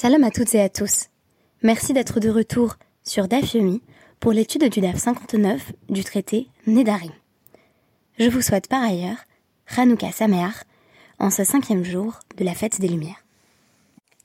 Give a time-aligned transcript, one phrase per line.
[0.00, 1.06] Shalom à toutes et à tous.
[1.64, 3.82] Merci d'être de retour sur DAF Yomi
[4.20, 7.10] pour l'étude du DAF 59 du traité Nédarim.
[8.16, 9.16] Je vous souhaite par ailleurs
[9.76, 10.62] Hanouka Sameach
[11.18, 13.24] en ce cinquième jour de la fête des Lumières.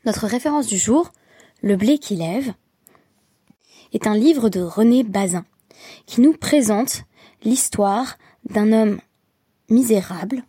[0.05, 1.11] Notre référence du jour,
[1.63, 2.53] Le blé qui lève,
[3.93, 5.43] est un livre de René Bazin
[6.05, 7.01] qui nous présente
[7.43, 9.01] l'histoire d'un homme
[9.69, 10.43] misérable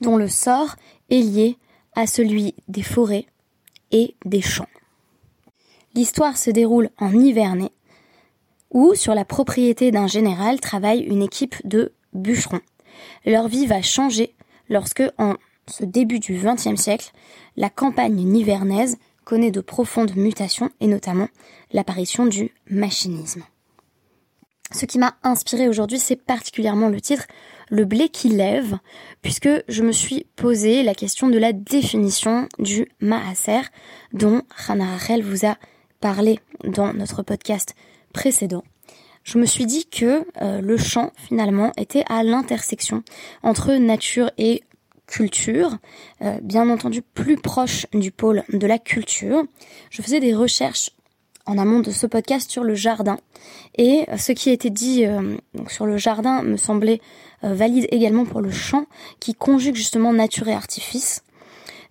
[0.00, 0.76] dont le sort
[1.10, 1.58] est lié
[1.94, 3.26] à celui des forêts
[3.90, 4.68] et des champs.
[5.94, 7.72] L'histoire se déroule en Nivernais,
[8.70, 12.60] où sur la propriété d'un général travaille une équipe de bûcherons.
[13.26, 14.34] Leur vie va changer
[14.68, 15.34] lorsque, en
[15.66, 17.12] ce début du XXe siècle,
[17.56, 21.28] la campagne nivernaise connaît de profondes mutations et notamment
[21.72, 23.42] l'apparition du machinisme.
[24.72, 27.26] Ce qui m'a inspiré aujourd'hui, c'est particulièrement le titre
[27.70, 28.78] Le blé qui lève,
[29.22, 33.62] puisque je me suis posé la question de la définition du maaser,
[34.12, 35.56] dont Hannah Rachel vous a
[36.00, 37.76] parlé dans notre podcast
[38.12, 38.64] précédent.
[39.22, 43.04] Je me suis dit que euh, le chant, finalement, était à l'intersection
[43.44, 44.64] entre nature et
[45.06, 45.78] culture,
[46.22, 49.44] euh, bien entendu plus proche du pôle de la culture.
[49.90, 50.90] Je faisais des recherches
[51.46, 53.18] en amont de ce podcast sur le jardin.
[53.76, 55.36] Et ce qui été dit euh,
[55.68, 58.86] sur le jardin me semblait euh, valide également pour le champ,
[59.18, 61.22] qui conjugue justement nature et artifice.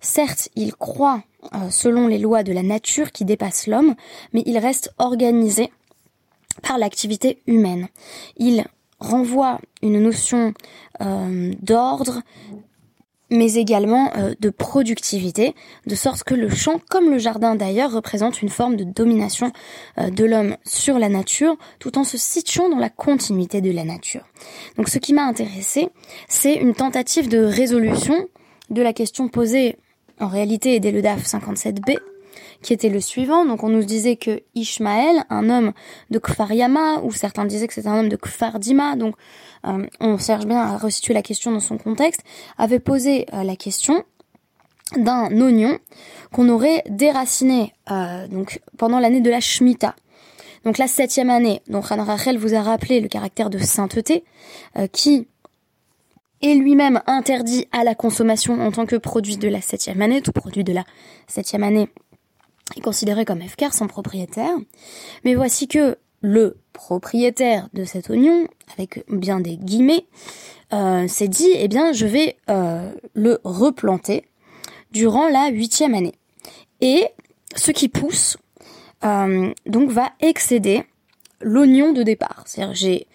[0.00, 1.22] Certes, il croit
[1.54, 3.94] euh, selon les lois de la nature qui dépassent l'homme,
[4.32, 5.70] mais il reste organisé
[6.62, 7.88] par l'activité humaine.
[8.36, 8.64] Il
[8.98, 10.52] renvoie une notion
[11.00, 12.20] d'ordre,
[13.30, 15.54] mais également euh, de productivité,
[15.86, 19.52] de sorte que le champ, comme le jardin d'ailleurs, représente une forme de domination
[19.98, 23.84] euh, de l'homme sur la nature, tout en se situant dans la continuité de la
[23.84, 24.24] nature.
[24.76, 25.88] Donc ce qui m'a intéressé,
[26.28, 28.28] c'est une tentative de résolution
[28.70, 29.76] de la question posée
[30.20, 31.96] en réalité dès le DAF 57b,
[32.62, 33.44] qui était le suivant.
[33.44, 35.72] Donc on nous disait que Ishmaël, un homme
[36.10, 39.14] de Kfar Yama, ou certains disaient que c'était un homme de Kfar Dima, donc
[39.66, 42.22] euh, on cherche bien à resituer la question dans son contexte,
[42.58, 44.04] avait posé euh, la question
[44.96, 45.78] d'un oignon
[46.32, 48.26] qu'on aurait déraciné euh,
[48.76, 49.94] pendant l'année de la Shemitah.
[50.64, 54.24] Donc la septième année, donc Ran Rachel vous a rappelé le caractère de sainteté
[54.92, 55.26] qui
[56.42, 60.32] est lui-même interdit à la consommation en tant que produit de la septième année, tout
[60.32, 60.84] produit de la
[61.28, 61.88] septième année
[62.76, 64.54] est considéré comme FKR, son propriétaire.
[65.24, 70.06] Mais voici que le propriétaire de cet oignon, avec bien des guillemets,
[70.72, 74.24] euh, s'est dit, eh bien, je vais euh, le replanter
[74.92, 76.14] durant la huitième année.
[76.80, 77.06] Et
[77.56, 78.36] ce qui pousse,
[79.04, 80.84] euh, donc, va excéder
[81.40, 82.44] l'oignon de départ.
[82.46, 83.06] C'est-à-dire, j'ai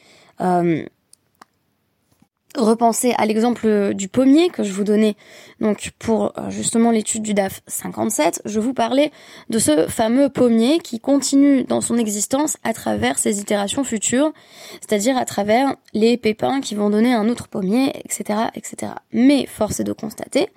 [2.55, 5.15] repenser à l'exemple du pommier que je vous donnais
[5.61, 9.11] donc pour euh, justement l'étude du DAF 57, je vous parlais
[9.49, 14.33] de ce fameux pommier qui continue dans son existence à travers ses itérations futures,
[14.81, 18.93] c'est-à-dire à travers les pépins qui vont donner un autre pommier, etc., etc.
[19.13, 20.49] Mais force est de constater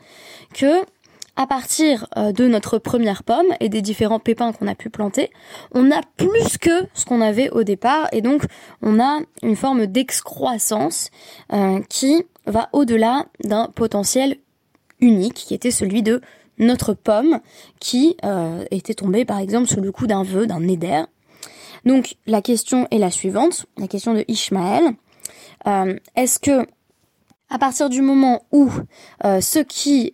[0.53, 0.85] que
[1.39, 5.31] à partir euh, de notre première pomme et des différents pépins qu'on a pu planter,
[5.73, 8.43] on a plus que ce qu'on avait au départ et donc
[8.83, 11.11] on a une forme d'excroissance
[11.53, 14.39] euh, qui va au-delà d'un potentiel
[15.01, 16.21] unique qui était celui de
[16.59, 17.39] notre pomme
[17.79, 21.05] qui euh, était tombée par exemple sous le coup d'un vœu, d'un éder.
[21.85, 24.91] Donc la question est la suivante, la question de Ishmaël.
[26.17, 26.67] Est-ce que
[27.49, 28.71] à partir du moment où
[29.23, 30.13] ce qui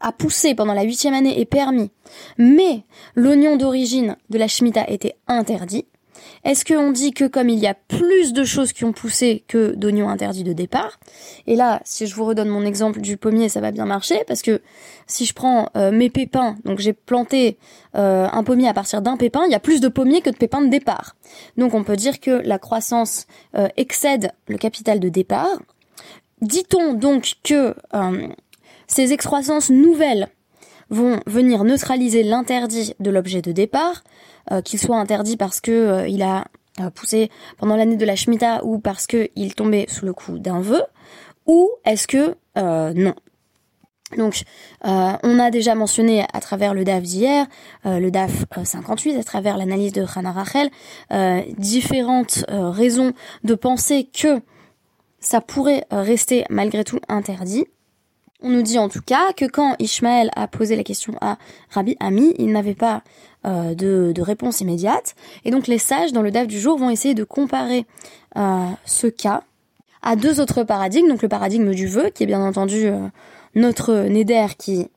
[0.00, 1.90] a poussé pendant la huitième année est permis,
[2.38, 2.84] mais
[3.14, 5.86] l'oignon d'origine de la Shemitah était interdit,
[6.44, 9.74] est-ce qu'on dit que comme il y a plus de choses qui ont poussé que
[9.74, 10.98] d'oignons interdits de départ,
[11.46, 14.42] et là, si je vous redonne mon exemple du pommier, ça va bien marcher, parce
[14.42, 14.60] que
[15.06, 17.58] si je prends euh, mes pépins, donc j'ai planté
[17.96, 20.36] euh, un pommier à partir d'un pépin, il y a plus de pommiers que de
[20.36, 21.16] pépins de départ.
[21.56, 23.26] Donc on peut dire que la croissance
[23.76, 25.58] excède le capital de départ.
[26.42, 27.74] Dit-on donc que
[28.94, 30.28] ces excroissances nouvelles
[30.88, 34.04] vont venir neutraliser l'interdit de l'objet de départ,
[34.52, 36.44] euh, qu'il soit interdit parce que euh, il a
[36.80, 40.60] euh, poussé pendant l'année de la Shemitah ou parce qu'il tombait sous le coup d'un
[40.60, 40.82] vœu,
[41.46, 43.14] ou est-ce que non
[44.16, 44.42] donc,
[44.84, 47.46] on a déjà mentionné à travers le DAF d'hier,
[47.84, 50.70] le DAF 58, à travers l'analyse de Hannah Rachel,
[51.58, 53.12] différentes raisons
[53.42, 54.40] de penser que
[55.18, 57.66] ça pourrait rester malgré tout interdit.
[58.46, 61.38] On nous dit en tout cas que quand Ishmaël a posé la question à
[61.70, 63.02] Rabbi Ami, il n'avait pas
[63.46, 65.14] euh, de, réponse immédiate.
[65.46, 67.86] Et donc les sages dans le DAF du jour vont essayer de comparer
[68.36, 69.44] euh, ce cas
[70.02, 71.08] à deux autres paradigmes.
[71.08, 73.08] Donc le paradigme du vœu, qui est bien entendu euh,
[73.54, 74.88] notre Néder qui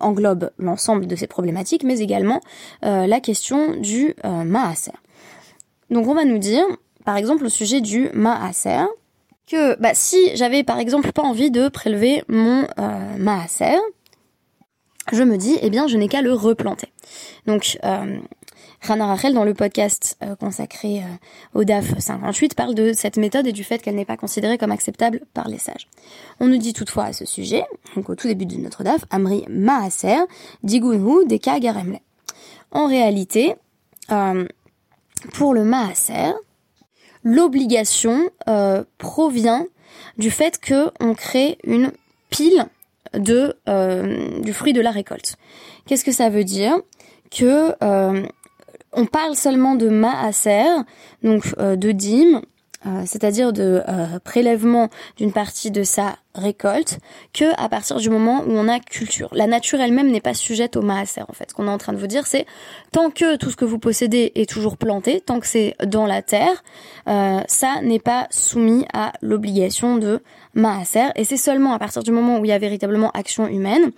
[0.00, 2.40] englobe l'ensemble de ces problématiques, mais également
[2.82, 4.92] la question du maaser.
[5.90, 6.62] Donc on va nous dire,
[7.04, 8.86] par exemple, au sujet du maaser,
[9.46, 12.66] que bah, si j'avais par exemple pas envie de prélever mon
[13.18, 13.78] maaser,
[15.12, 16.88] je me dis, eh bien, je n'ai qu'à le replanter.
[17.46, 18.18] Donc, euh,
[18.82, 21.06] Rana Rachel, dans le podcast euh, consacré euh,
[21.54, 24.72] au DAF 58, parle de cette méthode et du fait qu'elle n'est pas considérée comme
[24.72, 25.88] acceptable par les sages.
[26.40, 27.64] On nous dit toutefois à ce sujet,
[27.94, 30.18] donc au tout début de notre DAF, Amri Maaser,
[30.62, 31.98] Digunhu, Deka Garemle.
[32.72, 33.54] En réalité,
[34.10, 34.46] euh,
[35.34, 36.32] pour le Maaser,
[37.26, 38.30] l'obligation
[38.96, 39.66] provient
[40.16, 41.92] du fait qu'on crée une
[42.30, 42.66] pile
[43.14, 45.36] de euh, du fruit de la récolte.
[45.86, 46.76] Qu'est-ce que ça veut dire?
[47.30, 48.26] Que euh,
[48.92, 50.64] on parle seulement de maaser,
[51.22, 52.42] donc euh, de dîmes,
[53.04, 53.82] c'est-à-dire de
[54.24, 56.98] prélèvement d'une partie de sa récolte,
[57.32, 59.30] que à partir du moment où on a culture.
[59.32, 61.50] La nature elle-même n'est pas sujette au maaser en fait.
[61.50, 62.44] Ce qu'on est en train de vous dire, c'est
[62.92, 66.22] tant que tout ce que vous possédez est toujours planté, tant que c'est dans la
[66.22, 66.62] terre,
[67.06, 70.20] ça n'est pas soumis à l'obligation de
[70.54, 71.08] maaser.
[71.16, 73.92] Et c'est seulement à partir du moment où il y a véritablement action humaine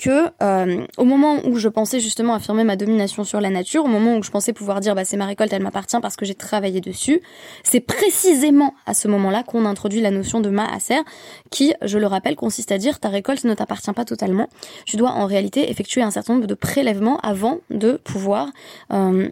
[0.00, 3.88] que, euh, au moment où je pensais justement affirmer ma domination sur la nature, au
[3.88, 6.34] moment où je pensais pouvoir dire bah c'est ma récolte, elle m'appartient parce que j'ai
[6.34, 7.20] travaillé dessus,
[7.64, 11.02] c'est précisément à ce moment-là qu'on introduit la notion de maaser,
[11.50, 14.48] qui, je le rappelle, consiste à dire ta récolte ne t'appartient pas totalement.
[14.86, 18.48] Tu dois en réalité effectuer un certain nombre de prélèvements avant de pouvoir
[18.94, 19.28] euh,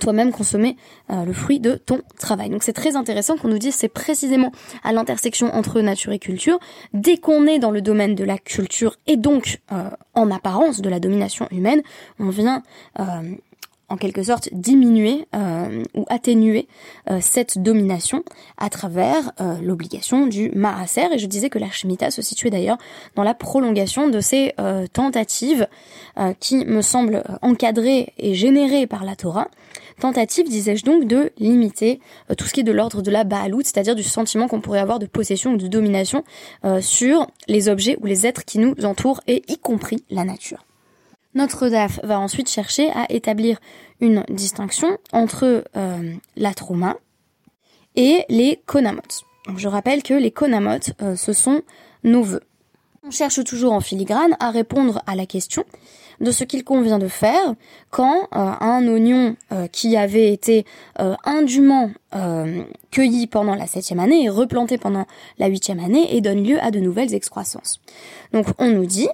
[0.00, 0.76] toi-même consommer
[1.10, 2.50] euh, le fruit de ton travail.
[2.50, 4.52] Donc c'est très intéressant qu'on nous dise c'est précisément
[4.82, 6.58] à l'intersection entre nature et culture.
[6.92, 10.88] Dès qu'on est dans le domaine de la culture et donc euh, en apparence de
[10.88, 11.82] la domination humaine,
[12.18, 12.62] on vient
[13.00, 13.04] euh,
[13.90, 15.26] en quelque sorte diminuer
[15.94, 16.66] ou atténuer
[17.20, 18.24] cette domination
[18.56, 19.32] à travers
[19.62, 21.12] l'obligation du maaser.
[21.12, 22.78] Et je disais que la Shemitah se situait d'ailleurs
[23.14, 24.54] dans la prolongation de ces
[24.94, 25.68] tentatives
[26.40, 29.48] qui me semblent encadrées et générées par la Torah
[30.00, 32.00] Tentative, disais-je donc, de limiter
[32.30, 34.80] euh, tout ce qui est de l'ordre de la baalout, c'est-à-dire du sentiment qu'on pourrait
[34.80, 36.24] avoir de possession ou de domination
[36.64, 40.64] euh, sur les objets ou les êtres qui nous entourent, et y compris la nature.
[41.34, 43.58] Notre DAF va ensuite chercher à établir
[44.00, 46.96] une distinction entre euh, la trauma
[47.96, 49.02] et les konamot.
[49.56, 50.78] je rappelle que les konamot,
[51.16, 51.62] ce sont
[52.02, 52.42] nos vœux.
[53.06, 55.64] On cherche toujours en filigrane à répondre à la question
[56.22, 57.54] de ce qu'il convient de faire
[57.90, 60.64] quand euh, un oignon euh, qui avait été
[61.00, 61.90] euh, indûment
[62.92, 65.04] cueilli pendant la septième année est replanté pendant
[65.38, 67.80] la huitième année et donne lieu à de nouvelles excroissances.
[68.32, 69.08] Donc on nous dit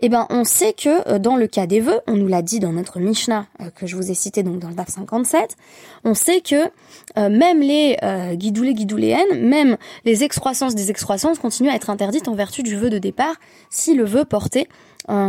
[0.00, 2.72] eh ben, on sait que dans le cas des vœux, on nous l'a dit dans
[2.72, 5.56] notre Mishnah que je vous ai cité dans le DAF 57,
[6.04, 6.70] on sait que
[7.16, 7.96] même les
[8.34, 12.90] guidoulés guidouléennes, même les excroissances des excroissances continuent à être interdites en vertu du vœu
[12.90, 13.34] de départ
[13.70, 14.68] si le vœu portait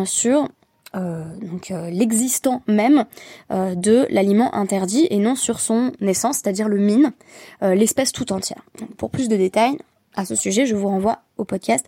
[0.05, 0.47] sur
[0.95, 1.23] euh,
[1.71, 3.05] euh, l'existant même
[3.51, 7.13] euh, de l'aliment interdit et non sur son naissance, c'est-à-dire le mine,
[7.61, 8.63] l'espèce tout entière.
[8.97, 9.77] pour plus de détails
[10.15, 11.85] à ce sujet, je vous renvoie au podcast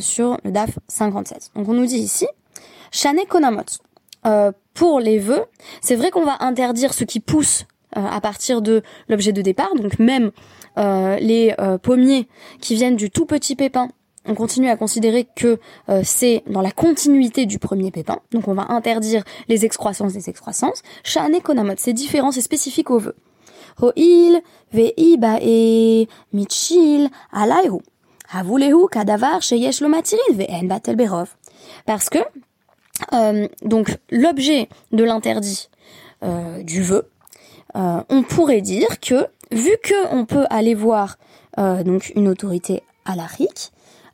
[0.00, 1.52] sur le DAF 57.
[1.56, 2.26] Donc on nous dit ici,
[2.90, 3.62] Shane Konamot.
[4.74, 5.44] pour les vœux,
[5.80, 9.98] c'est vrai qu'on va interdire ce qui pousse à partir de l'objet de départ, donc
[9.98, 10.30] même
[10.76, 12.28] les pommiers
[12.60, 13.88] qui viennent du tout petit pépin
[14.26, 15.58] on continue à considérer que
[15.88, 18.20] euh, c'est dans la continuité du premier pépin.
[18.32, 20.82] Donc on va interdire les excroissances des excroissances.
[21.02, 23.00] Shane konamot, c'est différent, c'est spécifique au
[28.32, 30.68] Havulehu kadavar sheyesh lo ve'en.
[31.86, 32.18] Parce que
[33.12, 35.68] euh, donc l'objet de l'interdit
[36.22, 37.08] euh, du vœu,
[37.74, 41.18] on pourrait dire que vu que on peut aller voir
[41.56, 43.26] donc une autorité à la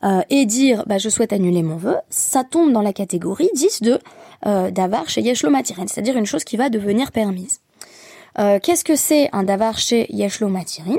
[0.03, 3.83] euh, et dire bah, je souhaite annuler mon vœu, ça tombe dans la catégorie 10
[3.83, 3.99] de
[4.47, 7.61] euh, davar Yeshlo Matirin, c'est-à-dire une chose qui va devenir permise.
[8.39, 10.97] Euh, Qu'est-ce que c'est un davar chez Yeshlo Matirin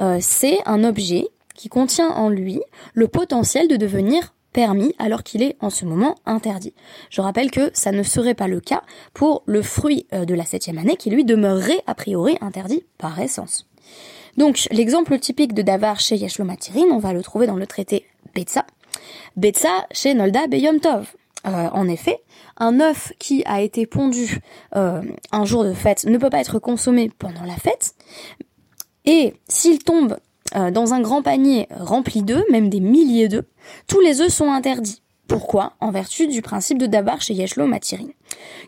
[0.00, 2.60] euh, C'est un objet qui contient en lui
[2.94, 6.74] le potentiel de devenir permis alors qu'il est en ce moment interdit.
[7.10, 10.44] Je rappelle que ça ne serait pas le cas pour le fruit euh, de la
[10.44, 13.68] septième année qui lui demeurerait a priori interdit par essence.
[14.36, 18.06] Donc l'exemple typique de Davar chez Yeshlo Matirin, on va le trouver dans le traité
[18.34, 18.64] Betsa.
[19.36, 21.14] Betsa chez Nolda Beyom Tov.
[21.46, 22.20] Euh, en effet,
[22.56, 24.40] un œuf qui a été pondu
[24.76, 27.94] euh, un jour de fête ne peut pas être consommé pendant la fête.
[29.04, 30.18] Et s'il tombe
[30.56, 33.44] euh, dans un grand panier rempli d'œufs, même des milliers d'œufs,
[33.86, 35.02] tous les œufs sont interdits.
[35.26, 35.72] Pourquoi?
[35.80, 38.08] En vertu du principe de Dabar chez Yeshlo Matirin.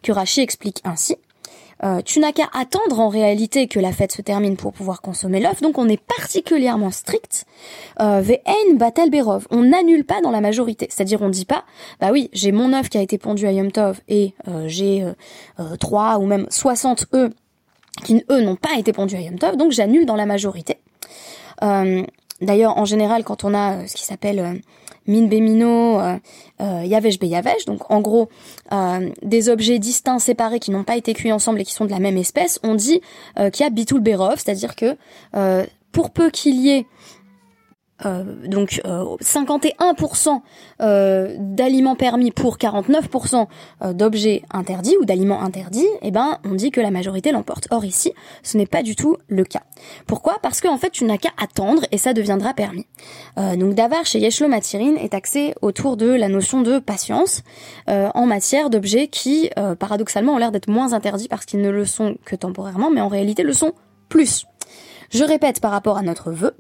[0.03, 1.17] Que explique ainsi.
[1.85, 5.41] Euh, tu n'as qu'à attendre en réalité que la fête se termine pour pouvoir consommer
[5.41, 5.61] l'œuf.
[5.61, 7.47] Donc on est particulièrement strict.
[8.01, 8.23] Euh,
[8.75, 9.47] Batel Berov.
[9.51, 10.87] On n'annule pas dans la majorité.
[10.91, 11.65] C'est-à-dire on dit pas,
[12.01, 15.05] bah oui, j'ai mon œuf qui a été pondu à Yom Tov et euh, j'ai
[15.59, 17.33] euh, 3 ou même 60 œufs
[18.05, 20.77] qui eux n'ont pas été pondus à Yom Tov, donc j'annule dans la majorité.
[22.43, 24.61] D'ailleurs, en général, quand on a ce qui s'appelle
[25.07, 26.17] min bémino, euh,
[26.61, 27.27] euh, yavesh be
[27.67, 28.29] donc en gros
[28.73, 31.91] euh, des objets distincts, séparés, qui n'ont pas été cuits ensemble et qui sont de
[31.91, 33.01] la même espèce, on dit
[33.39, 34.97] euh, qu'il y a bitul berov, c'est-à-dire que
[35.93, 36.87] pour peu qu'il y ait
[38.05, 40.41] euh, donc 51% euh,
[40.83, 43.47] euh, d'aliments permis pour 49%
[43.95, 47.69] d'objets interdits ou d'aliments interdits, eh ben on dit que la majorité l'emporte.
[47.71, 48.13] Or ici,
[48.43, 49.63] ce n'est pas du tout le cas.
[50.07, 50.39] Pourquoi?
[50.43, 52.87] Parce qu'en fait, tu n'as qu'à attendre et ça deviendra permis.
[53.37, 57.43] donc Davar chez Yeshlo Matirin est axé autour de la notion de patience
[57.87, 62.17] en matière d'objets qui, paradoxalement, ont l'air d'être moins interdits parce qu'ils ne le sont
[62.25, 63.73] que temporairement, mais en réalité le sont
[64.09, 64.47] plus.
[65.11, 66.57] Je répète par rapport à notre vœu,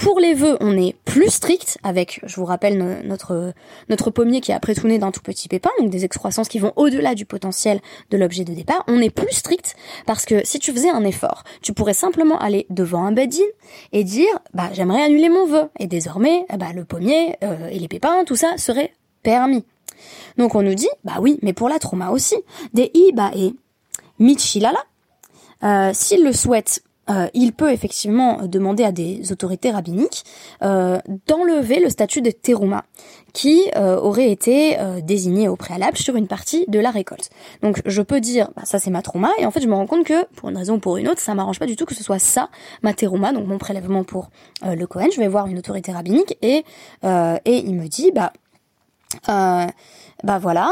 [0.00, 3.52] pour les vœux, on est plus strict avec, je vous rappelle, notre
[3.90, 6.72] notre pommier qui est après tout d'un tout petit pépin, donc des excroissances qui vont
[6.76, 7.80] au-delà du potentiel
[8.10, 8.82] de l'objet de départ.
[8.88, 9.76] On est plus strict
[10.06, 13.44] parce que si tu faisais un effort, tu pourrais simplement aller devant un bedin
[13.92, 15.68] et dire, bah j'aimerais annuler mon vœu.
[15.78, 19.64] Et désormais, eh bah, le pommier euh, et les pépins, tout ça serait permis.
[20.38, 22.36] Donc on nous dit, bah oui, mais pour la trauma aussi,
[22.72, 23.52] des i bah et
[24.18, 24.82] michilala,
[25.62, 30.24] euh, s'il le souhaite euh, il peut effectivement demander à des autorités rabbiniques
[30.62, 32.84] euh, d'enlever le statut de terouma
[33.32, 37.30] qui euh, aurait été désigné au préalable sur une partie de la récolte.
[37.62, 39.86] Donc je peux dire bah, ça c'est ma trauma et en fait je me rends
[39.86, 41.94] compte que pour une raison ou pour une autre ça m'arrange pas du tout que
[41.94, 42.48] ce soit ça
[42.82, 44.30] ma terouma donc mon prélèvement pour
[44.64, 45.08] le Cohen.
[45.12, 46.64] Je vais voir une autorité rabbinique et
[47.02, 48.32] et il me dit bah
[49.26, 50.70] bah voilà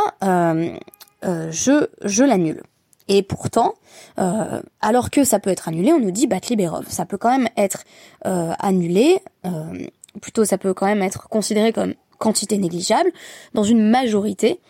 [1.23, 2.63] je je l'annule.
[3.09, 3.75] Et pourtant,
[4.19, 6.85] euh, alors que ça peut être annulé, on nous dit bat liberov.
[6.89, 7.85] Ça peut quand même être
[8.27, 9.87] euh, annulé, euh,
[10.21, 13.11] plutôt ça peut quand même être considéré comme quantité négligeable
[13.55, 14.61] dans une majorité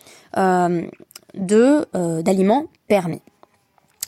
[1.34, 3.22] de d'aliments permis.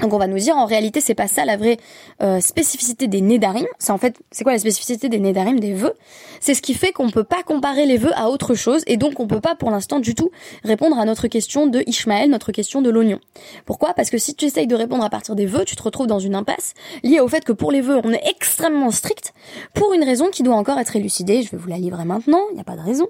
[0.00, 1.78] Donc on va nous dire en réalité c'est pas ça la vraie
[2.22, 3.66] euh, spécificité des Nédarim.
[3.78, 5.94] C'est en fait c'est quoi la spécificité des Nédarim des vœux?
[6.40, 9.20] C'est ce qui fait qu'on peut pas comparer les vœux à autre chose et donc
[9.20, 10.30] on peut pas pour l'instant du tout
[10.64, 13.20] répondre à notre question de Ishmaël, notre question de l'oignon.
[13.66, 13.94] Pourquoi?
[13.94, 16.18] Parce que si tu essayes de répondre à partir des vœux, tu te retrouves dans
[16.18, 19.34] une impasse liée au fait que pour les vœux on est extrêmement strict
[19.74, 21.42] pour une raison qui doit encore être élucidée.
[21.42, 22.42] Je vais vous la livrer maintenant.
[22.50, 23.08] Il n'y a pas de raison.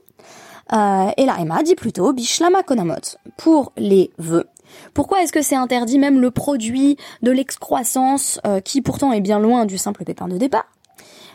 [0.73, 3.17] Euh, et la Emma dit plutôt Bishlama Konamot.
[3.37, 4.47] Pour les vœux,
[4.95, 9.39] pourquoi est-ce que c'est interdit même le produit de l'excroissance, euh, qui pourtant est bien
[9.39, 10.67] loin du simple pépin de départ?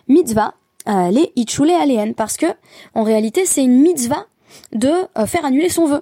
[0.08, 0.54] Mitzvah,
[0.88, 2.48] euh, les itchule aléen, parce que
[2.94, 4.26] en réalité c'est une mitzvah
[4.72, 6.02] de euh, faire annuler son vœu.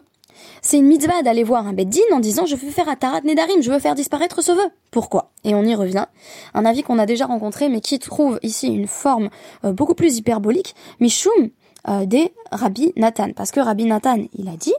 [0.61, 3.71] C'est une mitzvah d'aller voir un beddin en disant je veux faire Atarat Nedarim, je
[3.71, 4.69] veux faire disparaître ce vœu.
[4.91, 5.31] Pourquoi?
[5.43, 6.05] Et on y revient.
[6.53, 9.29] Un avis qu'on a déjà rencontré mais qui trouve ici une forme
[9.63, 10.75] beaucoup plus hyperbolique.
[10.99, 11.49] Mishum
[11.89, 13.33] euh, des Rabbi Nathan.
[13.35, 14.73] Parce que Rabbi Nathan, il a dit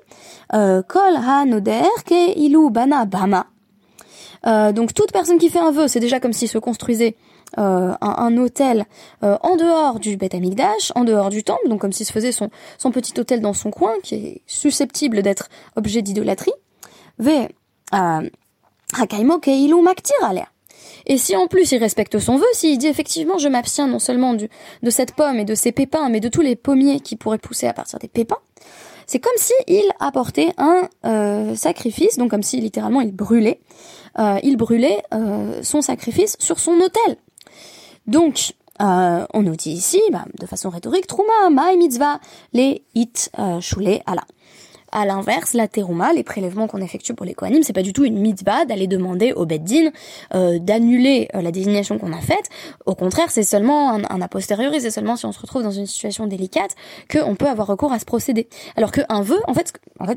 [0.54, 3.46] euh, Kol ha-noder ke ilu bana bama.
[4.46, 7.16] Euh, donc toute personne qui fait un vœu, c'est déjà comme s'il se construisait
[7.56, 8.84] un, un, hôtel
[9.22, 12.50] en dehors du Beth Amikdash, en dehors du temple, donc comme s'il se faisait son,
[12.78, 16.52] son petit hôtel dans son coin, qui est susceptible d'être objet d'idolâtrie.
[17.20, 17.48] Ve
[17.92, 20.48] hakaimo ke ilu maktir.
[21.06, 24.34] Et si en plus il respecte son vœu, s'il dit effectivement je m'abstiens non seulement
[24.34, 24.48] du,
[24.82, 27.66] de cette pomme et de ses pépins, mais de tous les pommiers qui pourraient pousser
[27.66, 28.38] à partir des pépins,
[29.06, 33.60] c'est comme si il apportait un euh, sacrifice, donc comme si littéralement il brûlait,
[34.18, 37.16] euh, il brûlait euh, son sacrifice sur son autel.
[38.06, 42.18] Donc on nous dit ici, bah, de façon rhétorique, Trouma, Maï Mitzvah,
[42.52, 44.24] les It, Shule, Allah.
[44.96, 48.04] À l'inverse, la terouma, les prélèvements qu'on effectue pour les Kohanim, c'est pas du tout
[48.04, 49.90] une mitzvah d'aller demander au Beddin
[50.36, 52.48] euh, d'annuler euh, la désignation qu'on a faite.
[52.86, 55.72] Au contraire, c'est seulement un, un a posteriori, c'est seulement si on se retrouve dans
[55.72, 56.76] une situation délicate
[57.10, 58.48] qu'on peut avoir recours à ce procédé.
[58.76, 59.72] Alors qu'un vœu, en fait,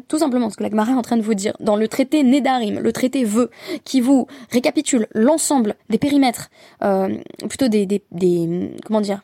[0.08, 2.22] tout simplement, ce que la Gemara est en train de vous dire, dans le traité
[2.22, 3.50] Nedarim, le traité vœu,
[3.84, 6.52] qui vous récapitule l'ensemble des périmètres,
[6.84, 7.18] euh,
[7.50, 9.22] plutôt des, des, des, comment dire,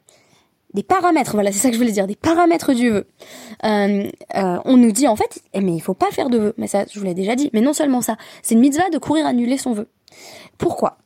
[0.74, 3.06] des paramètres, voilà, c'est ça que je voulais dire, des paramètres du vœu.
[3.64, 6.54] Euh, euh, on nous dit en fait, eh, mais il faut pas faire de vœu,
[6.58, 7.50] mais ça, je vous l'ai déjà dit.
[7.54, 9.88] Mais non seulement ça, c'est une mitzvah de courir annuler son vœu.
[10.58, 10.98] Pourquoi?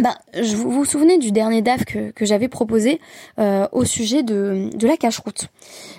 [0.00, 3.00] Ben, je vous vous souvenez du dernier DAF que, que j'avais proposé
[3.38, 5.48] euh, au sujet de, de la cache-route.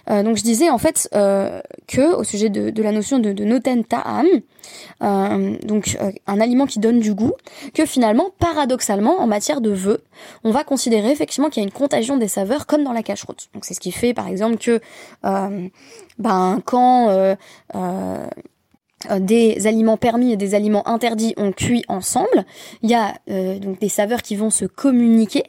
[0.10, 3.34] Euh, donc je disais en fait euh, que au sujet de, de la notion de,
[3.34, 4.27] de noten ta'am,
[5.01, 7.34] euh, donc euh, un aliment qui donne du goût,
[7.74, 10.04] que finalement paradoxalement en matière de vœux,
[10.44, 13.50] on va considérer effectivement qu'il y a une contagion des saveurs comme dans la cache-route.
[13.54, 14.80] Donc c'est ce qui fait par exemple que
[15.24, 17.36] ben quand euh,
[19.20, 22.46] des aliments permis et des aliments interdits ont cuit ensemble.
[22.82, 25.44] Il y a euh, donc des saveurs qui vont se communiquer,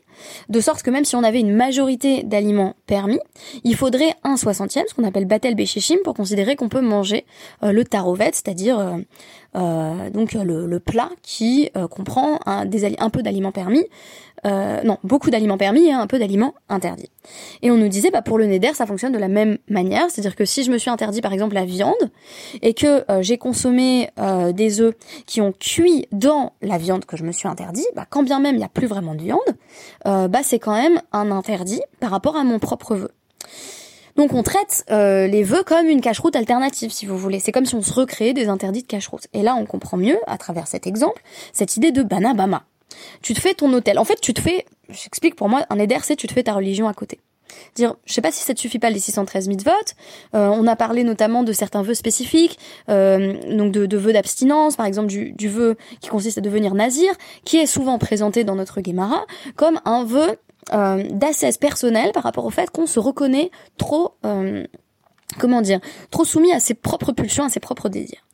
[0.49, 3.21] de sorte que même si on avait une majorité d'aliments permis,
[3.65, 7.25] il faudrait un soixantième, ce qu'on appelle batel béchéchim, pour considérer qu'on peut manger
[7.63, 8.99] euh, le tarovet, c'est-à-dire
[9.55, 12.65] donc le, plat qui comprend un,
[12.99, 13.85] un peu d'aliments permis,
[14.47, 17.11] euh, non, beaucoup d'aliments permis et un peu d'aliments interdits.
[17.63, 20.37] Et on nous disait, bah, pour le neder, ça fonctionne de la même manière, c'est-à-dire
[20.37, 21.95] que si je me suis interdit par exemple la viande
[22.63, 24.95] et que euh, j'ai consommé euh, des œufs
[25.27, 28.55] qui ont cuit dans la viande que je me suis interdit, bah, quand bien même
[28.55, 29.39] il n'y a plus vraiment de viande,
[30.05, 33.11] bah, c'est quand même un interdit par rapport à mon propre vœu.
[34.17, 37.39] Donc on traite les vœux comme une cache-route alternative, si vous voulez.
[37.39, 39.27] C'est comme si on se recréait des interdits de cache-route.
[39.33, 42.65] Et là, on comprend mieux, à travers cet exemple, cette idée de banabama.
[43.23, 43.99] Tu te fais ton hôtel.
[43.99, 46.55] En fait, tu te fais, j'explique pour moi, un éder, c'est tu te fais ta
[46.55, 47.21] religion à côté.
[47.75, 49.71] Dire, je sais pas si ça te suffit pas les 613 mitzvot.
[50.35, 54.87] Euh, on a parlé notamment de certains vœux spécifiques, euh, donc de, vœux d'abstinence, par
[54.87, 57.11] exemple du, vœu qui consiste à devenir nazir,
[57.45, 59.25] qui est souvent présenté dans notre Gemara
[59.57, 60.37] comme un vœu
[60.75, 64.65] euh, d'assesse personnel par rapport au fait qu'on se reconnaît trop, euh,
[65.39, 65.81] comment dire,
[66.11, 68.27] trop soumis à ses propres pulsions, à ses propres désirs.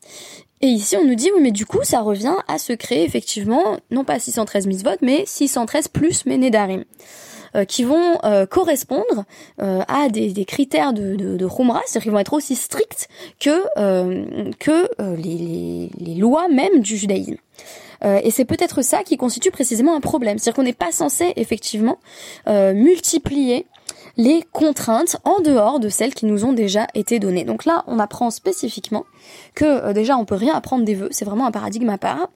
[0.64, 3.76] Et ici, on nous dit, oui, mais du coup, ça revient à se créer effectivement,
[3.90, 6.38] non pas 613 votes, mais 613 plus mes
[7.54, 9.26] euh, qui vont euh, correspondre
[9.60, 13.60] euh, à des, critères de, de, c'est-à-dire qu'ils vont être aussi stricts que,
[15.18, 17.36] les, les, lois même du judaïsme.
[18.02, 21.98] et c'est peut-être ça qui constitue précisément un problème, c'est-à-dire qu'on n'est pas censé effectivement
[22.46, 23.66] multiplier
[24.16, 27.44] les contraintes en dehors de celles qui nous ont déjà été données.
[27.44, 29.04] Donc là, on apprend spécifiquement
[29.54, 32.28] que euh, déjà on peut rien apprendre des vœux, c'est vraiment un paradigme à part.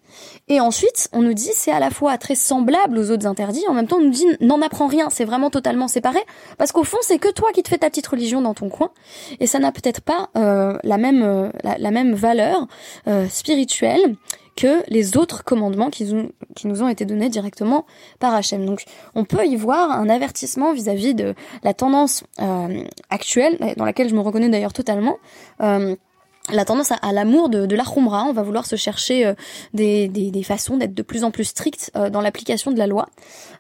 [0.48, 3.74] Et ensuite, on nous dit c'est à la fois très semblable aux autres interdits, en
[3.74, 6.20] même temps on nous dit n'en apprends rien, c'est vraiment totalement séparé,
[6.56, 8.90] parce qu'au fond c'est que toi qui te fais ta petite religion dans ton coin,
[9.40, 12.66] et ça n'a peut-être pas euh, la même euh, la, même valeur
[13.28, 14.16] spirituelle
[14.58, 16.12] que les autres commandements qui,
[16.64, 17.86] nous ont été donnés directement
[18.18, 18.66] par Hachem.
[18.66, 18.82] Donc
[19.14, 24.16] on peut y voir un avertissement vis-à-vis de la tendance euh, actuelle, dans laquelle je
[24.16, 25.18] me reconnais d'ailleurs totalement.
[25.60, 25.94] Euh,
[26.52, 29.34] la tendance à, l'amour de, de on va vouloir se chercher euh,
[29.72, 32.86] des, des, des, façons d'être de plus en plus strictes euh, dans l'application de la
[32.86, 33.08] loi.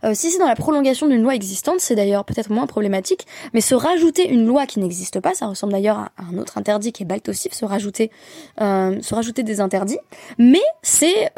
[0.04, 3.60] Euh, si c'est dans la prolongation d'une loi existante, c'est d'ailleurs peut-être moins problématique, mais
[3.60, 7.02] se rajouter une loi qui n'existe pas, ça ressemble d'ailleurs à, un autre interdit qui
[7.02, 8.10] est Baltosif, se rajouter,
[8.58, 9.98] se rajouter des interdits,
[10.38, 11.32] mais c'est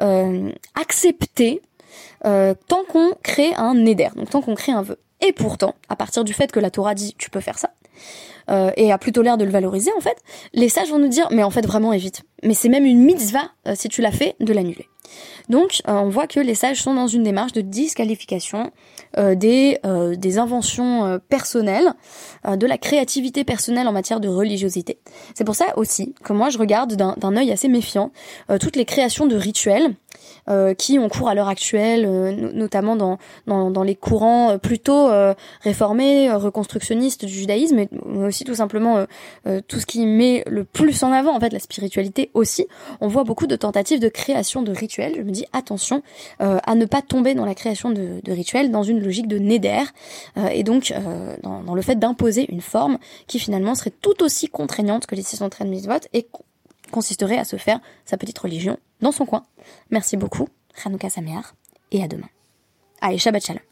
[0.74, 1.62] accepter
[2.22, 4.98] tant qu'on crée un neder, donc tant qu'on crée un vœu.
[5.20, 7.70] Et pourtant, à partir du fait que la Torah dit tu peux faire ça,
[8.48, 10.16] euh, et a plutôt l'air de le valoriser en fait,
[10.53, 12.22] les sages vont nous dire mais en fait vraiment évite.
[12.42, 14.88] Mais c'est même une mitzvah euh, si tu l'as fait de l'annuler.
[15.48, 18.70] Donc euh, on voit que les sages sont dans une démarche de disqualification
[19.16, 19.76] des,
[20.16, 21.94] des inventions personnelles,
[22.48, 24.98] de la créativité personnelle en matière de religiosité.
[25.35, 28.12] C'est pour ça aussi que moi je regarde d'un œil assez méfiant
[28.61, 29.96] toutes les créations de rituels
[30.48, 34.58] euh, qui ont cours à l'heure actuelle, euh, notamment dans, dans, dans, les courants euh,
[34.58, 35.08] plutôt
[35.62, 37.88] réformés, reconstructionnistes du judaïsme, mais
[38.26, 39.04] aussi tout simplement
[39.68, 42.66] tout ce qui met le plus en avant, en fait, la spiritualité aussi.
[43.00, 45.14] On voit beaucoup de tentatives de création de rituels.
[45.16, 46.02] Je me dis attention
[46.38, 49.82] à ne pas tomber dans la création de, de rituels, dans une logique de néder,
[50.52, 50.92] et donc
[51.42, 55.22] dans, dans le fait d'imposer une forme qui finalement serait tout aussi contraignante que les
[55.22, 56.26] 613 votes et
[56.90, 59.44] consisterait à se faire sa petite religion dans son coin.
[59.90, 60.48] Merci beaucoup,
[60.85, 61.55] Hanouka Samear,
[61.90, 62.29] et à demain.
[63.00, 63.69] Allez, Shabbat Shalom.